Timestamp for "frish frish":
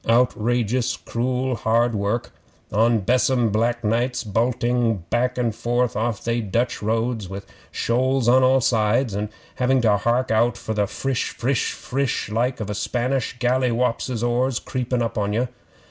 10.87-11.71, 11.29-12.29